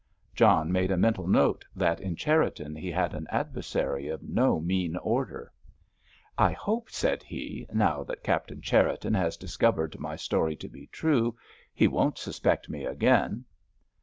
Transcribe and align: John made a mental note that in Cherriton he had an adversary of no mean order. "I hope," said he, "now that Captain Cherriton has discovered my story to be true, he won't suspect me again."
John 0.33 0.71
made 0.71 0.89
a 0.89 0.97
mental 0.97 1.27
note 1.27 1.63
that 1.75 2.01
in 2.01 2.15
Cherriton 2.15 2.75
he 2.75 2.89
had 2.89 3.13
an 3.13 3.27
adversary 3.29 4.07
of 4.07 4.23
no 4.23 4.59
mean 4.59 4.97
order. 4.97 5.53
"I 6.39 6.53
hope," 6.53 6.89
said 6.89 7.21
he, 7.21 7.67
"now 7.71 8.03
that 8.05 8.23
Captain 8.23 8.61
Cherriton 8.63 9.13
has 9.13 9.37
discovered 9.37 9.99
my 9.99 10.15
story 10.15 10.55
to 10.55 10.67
be 10.67 10.87
true, 10.87 11.37
he 11.71 11.87
won't 11.87 12.17
suspect 12.17 12.67
me 12.67 12.83
again." 12.83 13.45